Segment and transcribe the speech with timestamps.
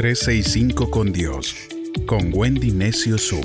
[0.00, 1.54] 365 con Dios,
[2.06, 3.44] con Wendy Necio Sub.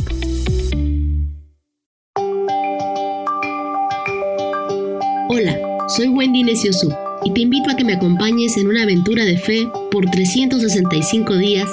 [5.27, 6.95] Hola, soy Wendy Necio Sub
[7.25, 11.69] y te invito a que me acompañes en una aventura de fe por 365 días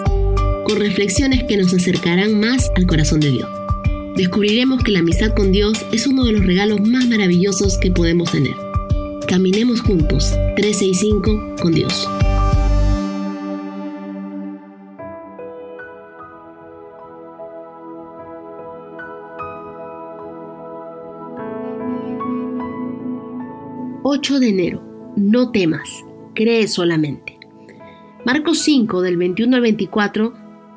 [0.67, 3.49] con reflexiones que nos acercarán más al corazón de Dios.
[4.17, 8.33] Descubriremos que la amistad con Dios es uno de los regalos más maravillosos que podemos
[8.33, 8.57] tener.
[9.29, 12.09] Caminemos juntos, 365 con Dios.
[24.12, 24.82] ...8 de enero...
[25.16, 26.04] ...no temas...
[26.34, 27.39] ...cree solamente...
[28.26, 30.35] Marcos 5 del 21 al 24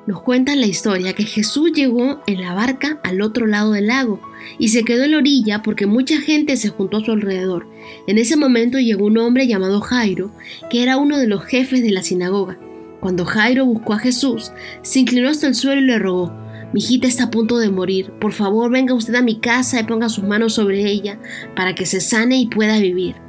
[0.07, 4.21] nos cuentan la historia que Jesús llegó en la barca al otro lado del lago
[4.57, 7.67] y se quedó en la orilla porque mucha gente se juntó a su alrededor.
[8.07, 10.31] En ese momento llegó un hombre llamado Jairo,
[10.69, 12.57] que era uno de los jefes de la sinagoga.
[13.01, 16.31] Cuando Jairo buscó a Jesús, se inclinó hasta el suelo y le rogó,
[16.71, 19.83] mi hijita está a punto de morir, por favor venga usted a mi casa y
[19.83, 21.19] ponga sus manos sobre ella
[21.55, 23.24] para que se sane y pueda vivir.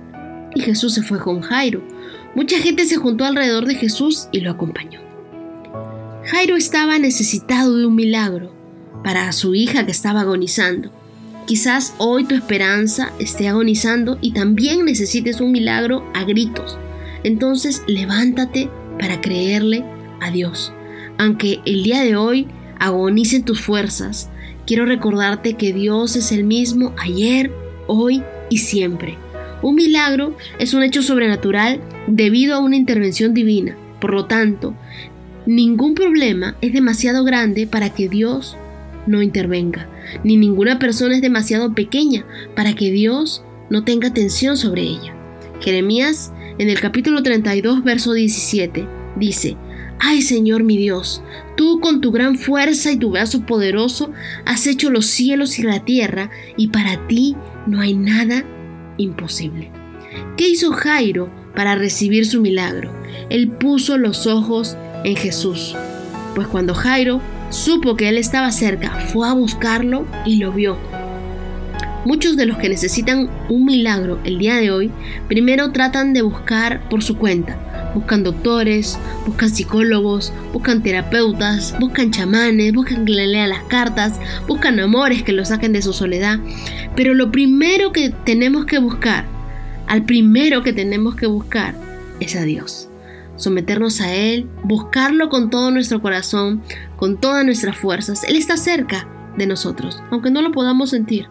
[0.57, 1.83] Y Jesús se fue con Jairo.
[2.35, 5.01] Mucha gente se juntó alrededor de Jesús y lo acompañó.
[6.25, 8.53] Jairo estaba necesitado de un milagro
[9.05, 10.91] para su hija que estaba agonizando.
[11.47, 16.79] Quizás hoy tu esperanza esté agonizando y también necesites un milagro a gritos.
[17.23, 19.85] Entonces levántate para creerle
[20.23, 20.73] a Dios.
[21.19, 22.49] Aunque el día de hoy
[22.79, 24.31] agonicen tus fuerzas,
[24.67, 27.53] quiero recordarte que Dios es el mismo ayer,
[27.89, 29.19] hoy y siempre.
[29.63, 33.77] Un milagro es un hecho sobrenatural debido a una intervención divina.
[34.01, 34.75] Por lo tanto,
[35.47, 38.57] Ningún problema es demasiado grande para que Dios
[39.07, 39.89] no intervenga,
[40.25, 42.27] ni ninguna persona es demasiado pequeña
[42.57, 45.15] para que Dios no tenga atención sobre ella.
[45.61, 49.57] Jeremías en el capítulo 32, verso 17, dice,
[50.01, 51.23] Ay Señor mi Dios,
[51.57, 54.11] tú con tu gran fuerza y tu brazo poderoso
[54.47, 57.37] has hecho los cielos y la tierra, y para ti
[57.69, 58.45] no hay nada
[58.97, 59.71] imposible.
[60.37, 62.93] ¿Qué hizo Jairo para recibir su milagro?
[63.31, 65.75] Él puso los ojos en Jesús,
[66.35, 67.21] pues cuando Jairo
[67.51, 70.77] supo que él estaba cerca, fue a buscarlo y lo vio.
[72.07, 74.93] Muchos de los que necesitan un milagro el día de hoy,
[75.27, 77.91] primero tratan de buscar por su cuenta.
[77.97, 78.97] Buscan doctores,
[79.27, 85.33] buscan psicólogos, buscan terapeutas, buscan chamanes, buscan que le lean las cartas, buscan amores que
[85.33, 86.39] lo saquen de su soledad.
[86.95, 89.25] Pero lo primero que tenemos que buscar,
[89.89, 91.75] al primero que tenemos que buscar,
[92.21, 92.89] es a Dios
[93.35, 96.63] someternos a Él, buscarlo con todo nuestro corazón,
[96.97, 98.23] con todas nuestras fuerzas.
[98.23, 101.27] Él está cerca de nosotros, aunque no lo podamos sentir.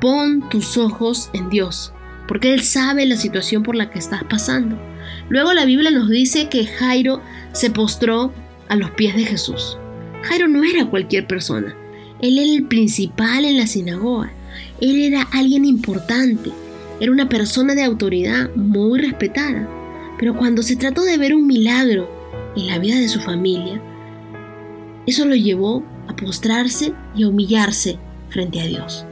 [0.00, 1.92] Pon tus ojos en Dios,
[2.28, 4.78] porque Él sabe la situación por la que estás pasando.
[5.28, 8.32] Luego la Biblia nos dice que Jairo se postró
[8.68, 9.78] a los pies de Jesús.
[10.22, 11.74] Jairo no era cualquier persona,
[12.20, 14.32] él era el principal en la sinagoga,
[14.80, 16.50] él era alguien importante,
[16.98, 19.68] era una persona de autoridad muy respetada.
[20.18, 22.10] Pero cuando se trató de ver un milagro
[22.56, 23.80] en la vida de su familia,
[25.06, 27.98] eso lo llevó a postrarse y a humillarse
[28.30, 29.04] frente a Dios.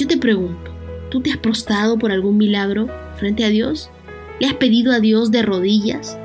[0.00, 0.72] Yo te pregunto,
[1.10, 2.88] ¿tú te has prostrado por algún milagro
[3.18, 3.90] frente a Dios?
[4.40, 6.16] ¿Le has pedido a Dios de rodillas?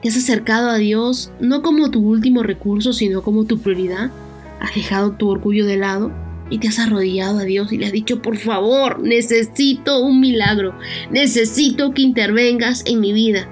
[0.00, 4.12] ¿Te has acercado a Dios no como tu último recurso, sino como tu prioridad?
[4.60, 6.12] ¿Has dejado tu orgullo de lado?
[6.50, 10.78] y te has arrodillado a Dios y le has dicho, por favor, necesito un milagro,
[11.10, 13.46] necesito que intervengas en mi vida.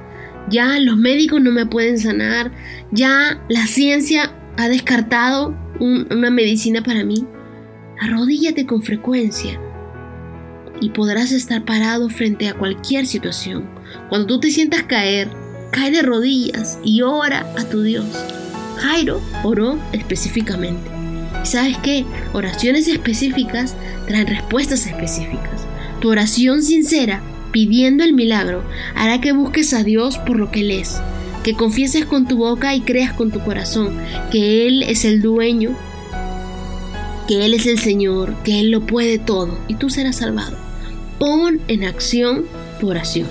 [0.48, 2.52] Ya los médicos no me pueden sanar,
[2.92, 7.26] ya la ciencia ha descartado una medicina para mí.
[8.00, 9.58] Arrodíllate con frecuencia
[10.80, 13.68] y podrás estar parado frente a cualquier situación.
[14.08, 15.30] Cuando tú te sientas caer,
[15.70, 18.06] cae de rodillas y ora a tu Dios.
[18.76, 20.90] Jairo oró específicamente.
[21.44, 22.04] ¿Sabes qué?
[22.32, 23.74] Oraciones específicas
[24.06, 25.66] traen respuestas específicas.
[26.00, 28.62] Tu oración sincera, pidiendo el milagro,
[28.94, 31.00] hará que busques a Dios por lo que Él es,
[31.42, 33.96] que confieses con tu boca y creas con tu corazón
[34.30, 35.76] que Él es el dueño,
[37.26, 40.56] que Él es el Señor, que Él lo puede todo y tú serás salvado.
[41.18, 42.44] Pon en acción
[42.80, 43.28] tu oración.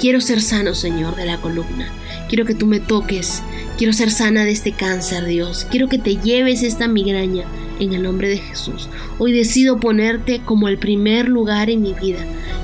[0.00, 1.92] Quiero ser sano, Señor, de la columna.
[2.28, 3.42] Quiero que tú me toques
[3.82, 5.66] Quiero ser sana de este cáncer, Dios.
[5.68, 7.44] Quiero que te lleves esta migraña
[7.80, 8.88] en el nombre de Jesús.
[9.18, 12.20] Hoy decido ponerte como el primer lugar en mi vida.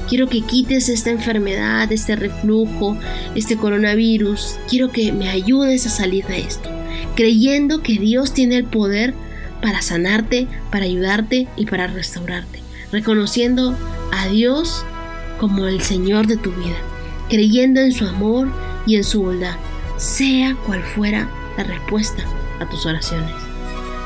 [0.09, 2.97] Quiero que quites esta enfermedad, este reflujo,
[3.35, 4.59] este coronavirus.
[4.69, 6.71] Quiero que me ayudes a salir de esto,
[7.17, 9.15] creyendo que Dios tiene el poder
[9.61, 12.61] para sanarte, para ayudarte y para restaurarte,
[12.93, 13.77] reconociendo
[14.13, 14.85] a Dios
[15.39, 16.77] como el Señor de tu vida,
[17.29, 18.49] creyendo en su amor
[18.87, 19.57] y en su bondad
[19.99, 22.25] sea cual fuera la respuesta
[22.61, 23.35] a tus oraciones.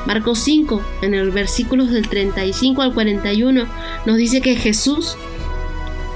[0.05, 3.65] Marcos 5, en el versículos del 35 al 41,
[4.05, 5.15] nos dice que Jesús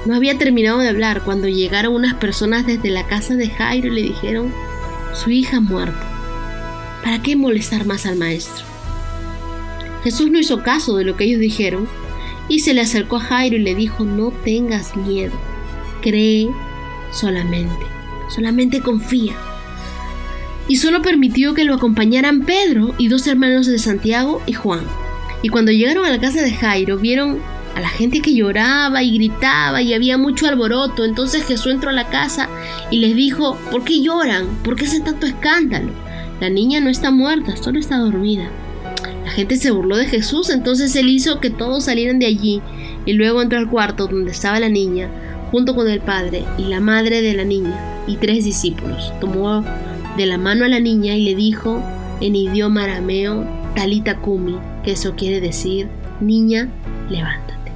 [0.04, 3.94] no había terminado de hablar cuando llegaron unas personas desde la casa de Jairo y
[3.94, 4.52] le dijeron,
[5.14, 6.06] su hija ha muerto.
[7.02, 8.66] ¿Para qué molestar más al maestro?
[10.04, 11.88] Jesús no hizo caso de lo que ellos dijeron
[12.48, 15.32] y se le acercó a Jairo y le dijo, no tengas miedo,
[16.02, 16.48] cree
[17.10, 17.86] solamente,
[18.28, 19.36] solamente confía
[20.68, 24.82] y solo permitió que lo acompañaran Pedro y dos hermanos de Santiago y Juan.
[25.42, 27.38] Y cuando llegaron a la casa de Jairo, vieron
[27.74, 31.06] a la gente que lloraba y gritaba y había mucho alboroto.
[31.06, 32.50] Entonces Jesús entró a la casa
[32.90, 34.46] y les dijo, ¿por qué lloran?
[34.62, 35.90] ¿Por qué hace tanto escándalo?
[36.38, 38.50] La niña no está muerta, solo está dormida.
[39.28, 42.62] La gente se burló de Jesús, entonces él hizo que todos salieran de allí
[43.04, 45.10] y luego entró al cuarto donde estaba la niña,
[45.50, 49.12] junto con el padre y la madre de la niña y tres discípulos.
[49.20, 49.62] Tomó
[50.16, 51.82] de la mano a la niña y le dijo
[52.22, 53.46] en idioma arameo
[53.76, 55.88] Talita Kumi, que eso quiere decir,
[56.22, 56.70] niña,
[57.10, 57.70] levántate.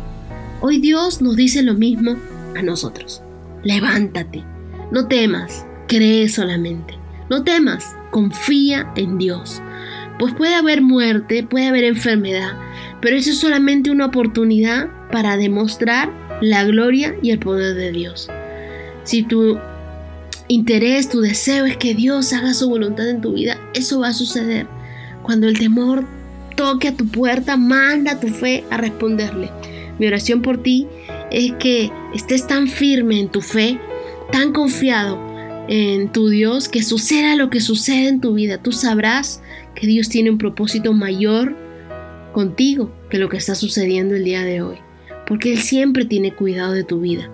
[0.63, 2.17] Hoy Dios nos dice lo mismo
[2.57, 3.23] a nosotros.
[3.63, 4.43] Levántate,
[4.91, 6.95] no temas, cree solamente.
[7.29, 9.61] No temas, confía en Dios.
[10.23, 12.53] Pues puede haber muerte, puede haber enfermedad,
[13.01, 18.29] pero eso es solamente una oportunidad para demostrar la gloria y el poder de Dios.
[19.03, 19.59] Si tú
[20.47, 24.13] interés, tu deseo es que Dios haga su voluntad en tu vida, eso va a
[24.13, 24.69] suceder.
[25.25, 26.07] Cuando el temor
[26.55, 29.51] toque a tu puerta, manda tu fe a responderle.
[29.99, 30.87] Mi oración por ti
[31.33, 33.77] es que estés tan firme en tu fe,
[34.31, 35.19] tan confiado
[35.67, 38.59] en tu Dios, que suceda lo que suceda en tu vida.
[38.59, 39.43] Tú sabrás
[39.75, 41.57] que Dios tiene un propósito mayor
[42.33, 44.77] contigo que lo que está sucediendo el día de hoy.
[45.27, 47.31] Porque Él siempre tiene cuidado de tu vida.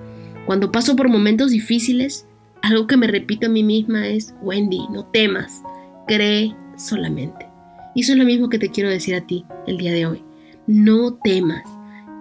[0.47, 2.27] Cuando paso por momentos difíciles,
[2.63, 5.63] algo que me repito a mí misma es, Wendy, no temas,
[6.07, 7.47] cree solamente.
[7.95, 10.25] Y eso es lo mismo que te quiero decir a ti el día de hoy.
[10.67, 11.65] No temas,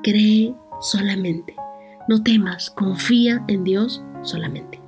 [0.03, 1.55] cree solamente.
[2.07, 4.79] No temas, confía en Dios solamente.